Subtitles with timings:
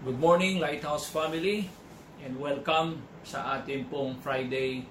[0.00, 1.68] Good morning, Lighthouse family,
[2.24, 4.88] and welcome sa ating pong Friday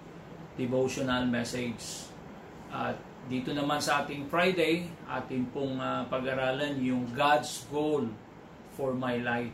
[0.54, 2.06] devotional message.
[2.70, 2.94] At
[3.26, 8.06] dito naman sa ating Friday, ating pong uh, pag-aralan yung God's goal
[8.78, 9.50] for my life.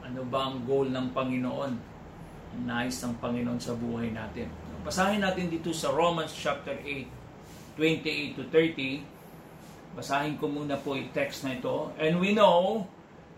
[0.00, 1.72] Ano ba ang goal ng Panginoon?
[2.56, 4.48] Ang nais ng Panginoon sa buhay natin.
[4.80, 9.04] Basahin natin dito sa Romans chapter 8, 28 to 30.
[9.92, 11.92] Basahin ko muna po yung text na ito.
[12.00, 12.88] And we know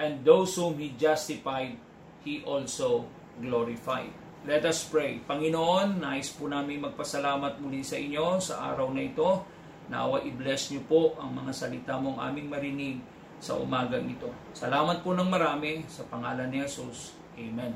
[0.00, 1.78] and those whom He justified,
[2.26, 3.06] He also
[3.38, 4.10] glorified.
[4.44, 5.24] Let us pray.
[5.24, 9.40] Panginoon, nais po namin magpasalamat muli sa inyo sa araw na ito.
[9.88, 13.00] Nawa i-bless niyo po ang mga salita mong aming marinig
[13.40, 14.28] sa umagang ito.
[14.52, 17.16] Salamat po ng marami sa pangalan ni Jesus.
[17.36, 17.72] Amen.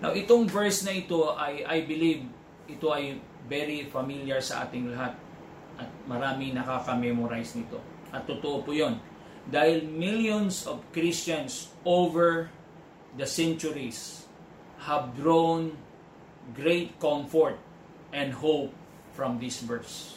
[0.00, 2.24] Now, itong verse na ito ay I believe
[2.70, 3.18] ito ay
[3.50, 5.18] very familiar sa ating lahat
[5.76, 7.82] at marami nakaka-memorize nito.
[8.10, 8.96] At totoo po 'yon
[9.50, 12.50] dahil millions of Christians over
[13.18, 14.26] the centuries
[14.86, 15.76] have drawn
[16.54, 17.58] great comfort
[18.14, 18.72] and hope
[19.12, 20.16] from this verse.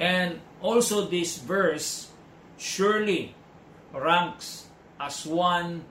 [0.00, 2.10] And also this verse
[2.56, 3.36] surely
[3.92, 4.66] ranks
[4.98, 5.84] as one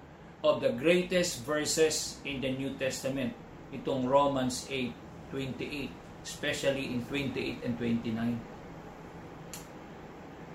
[0.44, 3.38] of the greatest verses in the New Testament.
[3.72, 5.94] Itong Romans 8:28,
[6.25, 8.41] especially in 28 and 29.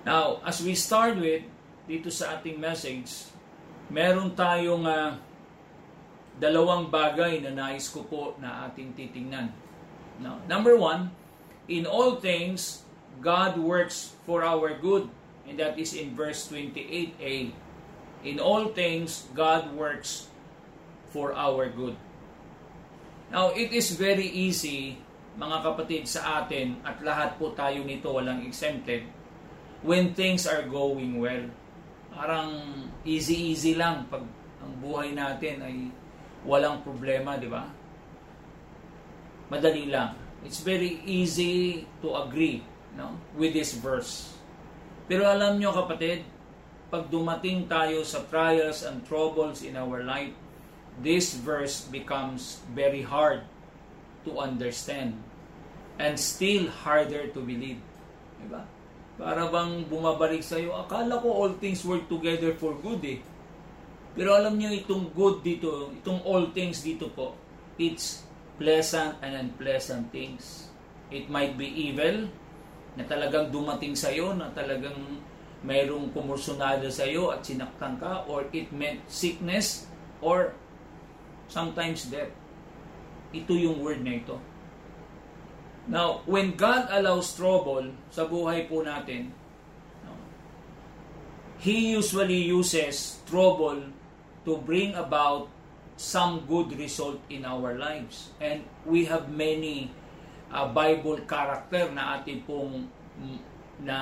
[0.06, 1.42] Now, as we start with,
[1.90, 3.26] dito sa ating message,
[3.90, 5.18] meron tayong uh,
[6.38, 9.50] dalawang bagay na nais ko po na ating titingnan.
[10.22, 11.11] Now, number one,
[11.66, 12.86] in all things,
[13.18, 15.11] God works for our good.
[15.50, 17.50] And that is in verse 28a.
[18.22, 20.30] In all things, God works
[21.11, 21.98] for our good.
[23.34, 25.02] Now, it is very easy,
[25.34, 29.15] mga kapatid, sa atin, at lahat po tayo nito walang exempted,
[29.86, 31.47] when things are going well.
[32.11, 32.58] Parang
[33.07, 34.27] easy-easy lang pag
[34.58, 35.77] ang buhay natin ay
[36.42, 37.70] walang problema, di ba?
[39.46, 40.19] Madali lang.
[40.42, 42.67] It's very easy to agree
[42.98, 44.35] no, with this verse.
[45.07, 46.27] Pero alam nyo kapatid,
[46.91, 50.35] pag dumating tayo sa trials and troubles in our life,
[50.98, 53.46] this verse becomes very hard
[54.27, 55.14] to understand
[56.02, 57.79] and still harder to believe.
[58.42, 58.67] Diba?
[59.16, 63.20] Para bang bumabalik sa iyo, akala ko all things work together for good eh.
[64.12, 67.36] Pero alam niyo itong good dito, itong all things dito po,
[67.80, 68.24] it's
[68.60, 70.68] pleasant and unpleasant things.
[71.08, 72.28] It might be evil,
[72.96, 74.96] na talagang dumating sa iyo, na talagang
[75.64, 79.88] mayroong kumursunada sa iyo at sinaktan ka, or it meant sickness,
[80.24, 80.56] or
[81.52, 82.33] sometimes death.
[83.36, 84.40] Ito yung word na ito.
[85.86, 89.30] Now, when God allows trouble sa buhay po natin,
[91.57, 93.80] He usually uses trouble
[94.45, 95.48] to bring about
[95.96, 98.29] some good result in our lives.
[98.39, 99.89] And we have many
[100.52, 102.92] uh, Bible character na atin pong
[103.80, 103.98] na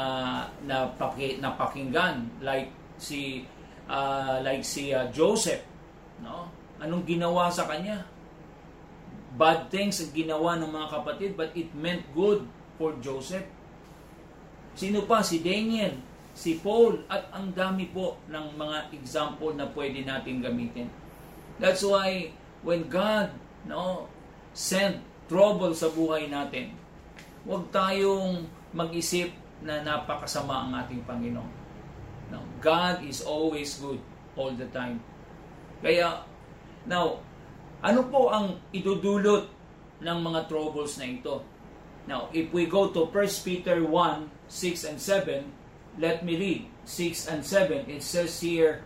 [0.67, 2.43] na paki, napakinggan.
[2.43, 3.47] Like si
[3.87, 5.63] uh, like si uh, Joseph
[6.23, 6.49] no?
[6.79, 8.03] Anong ginawa sa kanya
[9.35, 12.47] bad things ang ginawa ng mga kapatid but it meant good
[12.79, 13.47] for Joseph.
[14.75, 15.23] Sino pa?
[15.23, 15.95] Si Daniel,
[16.35, 20.91] si Paul, at ang dami po ng mga example na pwede natin gamitin.
[21.63, 22.35] That's why
[22.67, 23.31] when God
[23.71, 24.11] no,
[24.51, 24.99] sent
[25.31, 26.75] trouble sa buhay natin,
[27.47, 29.31] huwag tayong mag-isip
[29.63, 31.53] na napakasama ang ating Panginoon.
[32.35, 34.03] No, God is always good
[34.35, 34.99] all the time.
[35.85, 36.25] Kaya,
[36.89, 37.23] now,
[37.85, 39.45] ano po ang idudulot
[40.01, 41.45] ng mga troubles na ito?
[42.09, 47.29] Now, if we go to 1 Peter 1, 6 and 7, let me read 6
[47.29, 47.85] and 7.
[47.89, 48.81] It says here,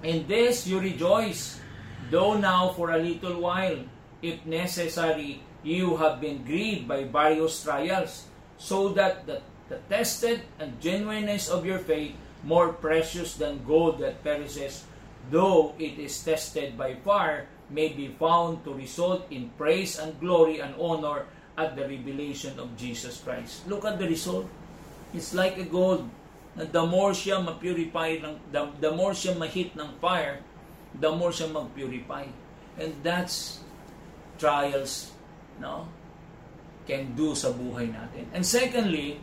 [0.00, 1.60] In this you rejoice,
[2.08, 3.84] though now for a little while,
[4.24, 8.24] if necessary, you have been grieved by various trials,
[8.56, 14.24] so that the, the tested and genuineness of your faith, more precious than gold that
[14.24, 14.84] perishes,
[15.30, 20.60] though it is tested by fire, may be found to result in praise and glory
[20.60, 21.26] and honor
[21.56, 23.66] at the revelation of Jesus Christ.
[23.68, 24.48] Look at the result.
[25.12, 26.08] It's like a gold.
[26.52, 30.44] na the more siya ma-purify, ng, the, the more siya ma-hit ng fire,
[31.00, 32.28] the more siya mag-purify.
[32.76, 33.60] And that's
[34.36, 35.12] trials,
[35.60, 35.88] no?
[36.84, 38.28] Can do sa buhay natin.
[38.36, 39.22] And secondly,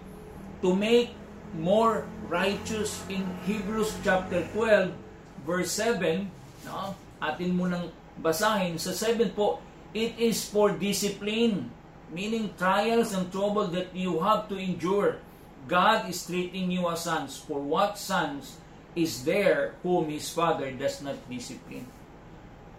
[0.65, 1.13] to make
[1.53, 4.93] more righteous in Hebrews chapter 12
[5.45, 6.29] verse 7,
[6.65, 6.97] no?
[7.19, 9.63] Atin mo nang basahin sa 7 po,
[9.95, 11.71] it is for discipline,
[12.13, 15.17] meaning trials and trouble that you have to endure.
[15.69, 17.37] God is treating you as sons.
[17.37, 18.57] For what sons
[18.97, 21.85] is there whom his father does not discipline?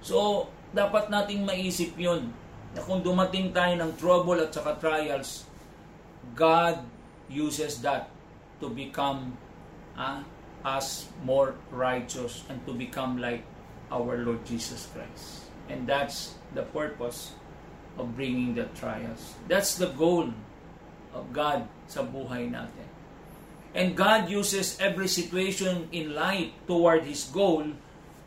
[0.00, 2.32] So, dapat nating maisip yun
[2.72, 5.46] na kung dumating tayo ng trouble at saka trials,
[6.34, 6.82] God
[7.30, 8.10] uses that
[8.62, 9.34] to become
[9.98, 10.22] uh,
[10.64, 13.42] us more righteous and to become like
[13.90, 15.50] our Lord Jesus Christ.
[15.70, 17.34] And that's the purpose
[17.98, 19.34] of bringing the trials.
[19.46, 20.30] That's the goal
[21.14, 22.86] of God sa buhay natin.
[23.70, 27.70] And God uses every situation in life toward His goal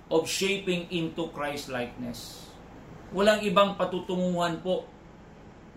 [0.08, 2.48] of shaping into Christ likeness.
[3.12, 4.88] Walang ibang patutunguhan po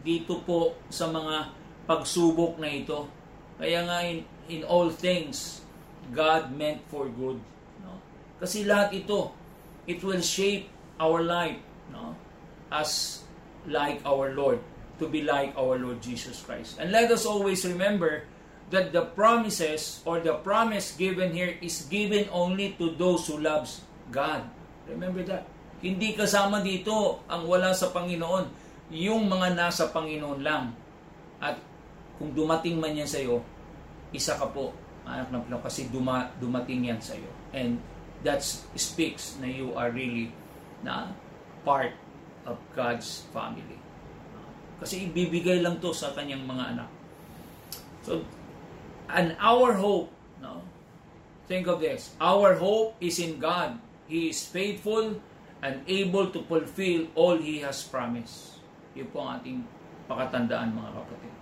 [0.06, 1.50] dito po sa mga
[1.90, 3.10] pagsubok na ito.
[3.58, 5.66] Kaya nga in, in all things,
[6.14, 7.42] God meant for good.
[7.82, 7.98] No?
[8.38, 9.34] Kasi lahat ito,
[9.86, 10.68] it will shape
[10.98, 11.56] our life
[11.90, 12.14] no?
[12.70, 13.22] as
[13.66, 14.62] like our Lord,
[14.98, 16.78] to be like our Lord Jesus Christ.
[16.78, 18.26] And let us always remember
[18.70, 23.82] that the promises or the promise given here is given only to those who loves
[24.10, 24.42] God.
[24.90, 25.46] Remember that.
[25.82, 28.50] Hindi kasama dito ang wala sa Panginoon.
[28.90, 30.74] Yung mga nasa Panginoon lang.
[31.38, 31.58] At
[32.18, 33.42] kung dumating man yan sa iyo,
[34.10, 34.72] isa ka po,
[35.04, 37.28] anak ng Panginoon, kasi duma, dumating yan sa iyo.
[37.54, 37.78] And
[38.26, 38.42] that
[38.74, 40.34] speaks na you are really
[40.82, 41.14] na
[41.62, 41.94] part
[42.42, 43.78] of God's family.
[44.82, 46.90] Kasi ibibigay lang to sa kanyang mga anak.
[48.02, 48.26] So,
[49.08, 50.10] and our hope,
[50.42, 50.60] no?
[51.46, 52.12] Think of this.
[52.18, 53.78] Our hope is in God.
[54.10, 55.22] He is faithful
[55.62, 58.58] and able to fulfill all He has promised.
[58.94, 59.58] Yun po ang ating
[60.06, 61.34] pakatandaan mga kapatid.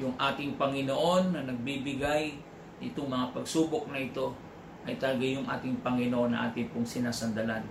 [0.00, 2.36] Yung ating Panginoon na nagbibigay
[2.82, 4.34] itong mga pagsubok na ito
[4.84, 7.64] ay talaga yung ating Panginoon na ating pong sinasandalan.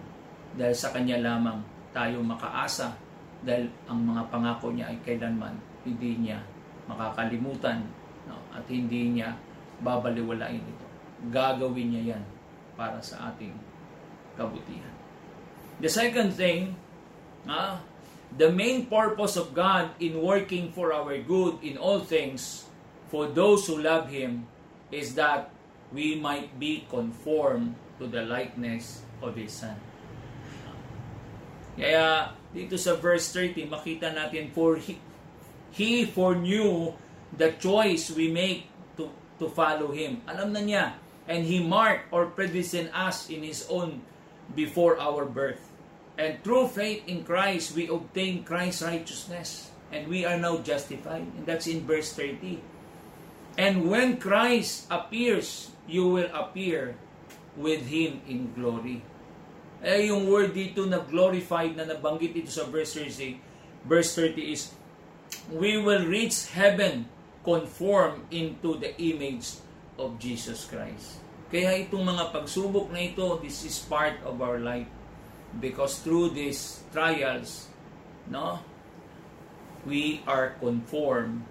[0.58, 1.62] Dahil sa Kanya lamang
[1.94, 2.98] tayo makaasa
[3.46, 6.40] dahil ang mga pangako niya ay kailanman hindi niya
[6.88, 7.84] makakalimutan
[8.26, 8.40] no?
[8.56, 9.36] at hindi niya
[9.84, 10.88] babaliwalain ito.
[11.30, 12.24] Gagawin niya yan
[12.74, 13.54] para sa ating
[14.36, 14.92] kabutihan.
[15.80, 16.76] The second thing,
[17.46, 17.80] uh,
[18.34, 22.68] the main purpose of God in working for our good in all things
[23.14, 24.48] for those who love Him
[24.90, 25.53] is that
[25.94, 29.78] we might be conformed to the likeness of His Son.
[31.78, 34.98] Kaya dito sa verse 30, makita natin, For He,
[35.74, 36.94] he foreknew
[37.34, 40.22] the choice we make to, to follow Him.
[40.30, 40.86] Alam na niya.
[41.26, 44.04] And He marked or predestined us in His own
[44.54, 45.62] before our birth.
[46.18, 49.72] And through faith in Christ, we obtain Christ's righteousness.
[49.90, 51.26] And we are now justified.
[51.38, 52.73] And that's in verse 30.
[53.58, 56.98] And when Christ appears, you will appear
[57.54, 59.06] with Him in glory.
[59.84, 63.38] Eh, yung word dito na glorified na nabanggit dito sa verse 30,
[63.86, 64.72] verse 30 is,
[65.52, 67.06] we will reach heaven
[67.44, 69.60] conform into the image
[70.00, 71.20] of Jesus Christ.
[71.54, 74.90] Kaya itong mga pagsubok na ito, this is part of our life.
[75.54, 77.70] Because through these trials,
[78.26, 78.58] no,
[79.86, 81.46] we are conformed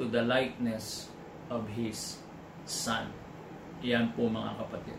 [0.00, 1.11] to the likeness
[1.48, 2.20] of His
[2.68, 3.10] Son.
[3.82, 4.98] Yan po mga kapatid.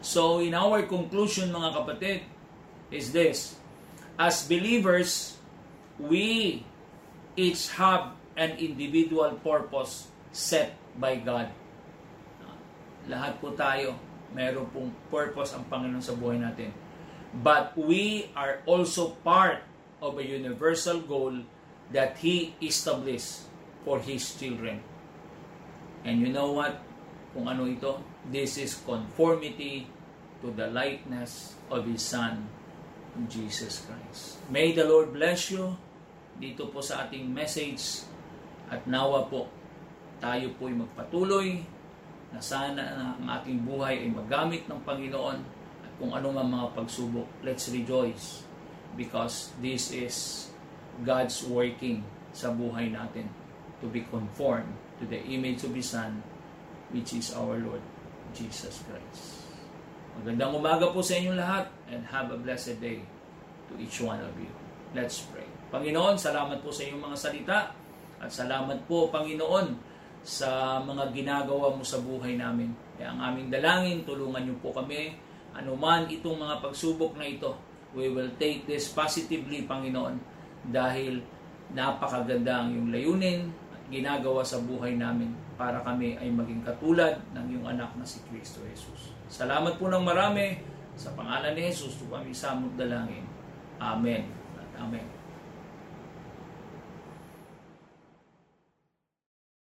[0.00, 2.18] So, in our conclusion mga kapatid,
[2.90, 3.56] is this.
[4.18, 5.38] As believers,
[5.96, 6.60] we
[7.38, 11.48] each have an individual purpose set by God.
[13.08, 13.96] Lahat po tayo,
[14.34, 16.70] meron pong purpose ang Panginoon sa buhay natin.
[17.30, 19.62] But we are also part
[20.02, 21.46] of a universal goal
[21.94, 23.46] that He established
[23.86, 24.82] for His children.
[26.04, 26.80] And you know what?
[27.36, 28.00] Kung ano ito?
[28.26, 29.86] This is conformity
[30.40, 32.48] to the likeness of His Son,
[33.28, 34.40] Jesus Christ.
[34.48, 35.76] May the Lord bless you
[36.40, 38.08] dito po sa ating message
[38.72, 39.52] at nawa po
[40.24, 41.60] tayo po'y magpatuloy
[42.32, 42.80] na sana
[43.20, 45.38] ang ating buhay ay magamit ng Panginoon
[45.84, 48.46] at kung ano man mga pagsubok, let's rejoice
[48.96, 50.48] because this is
[51.04, 52.00] God's working
[52.32, 53.28] sa buhay natin
[53.84, 56.20] to be conformed to the image of His Son
[56.92, 57.82] which is our Lord
[58.36, 59.48] Jesus Christ.
[60.20, 63.00] Magandang umaga po sa inyong lahat and have a blessed day
[63.70, 64.50] to each one of you.
[64.92, 65.46] Let's pray.
[65.70, 67.58] Panginoon, salamat po sa inyong mga salita
[68.20, 69.88] at salamat po, Panginoon,
[70.20, 72.74] sa mga ginagawa mo sa buhay namin.
[72.98, 75.16] Kaya ang aming dalangin, tulungan niyo po kami,
[75.56, 77.56] anuman itong mga pagsubok na ito,
[77.96, 80.20] we will take this positively, Panginoon,
[80.68, 81.24] dahil
[81.72, 83.40] napakaganda ang iyong layunin
[83.90, 88.62] ginagawa sa buhay namin para kami ay maging katulad ng iyong anak na si Kristo
[88.64, 89.12] Jesus.
[89.26, 90.62] Salamat po ng marami
[90.94, 93.26] sa pangalan ni Jesus, ito kami samot dalangin.
[93.82, 95.19] Amen at Amen.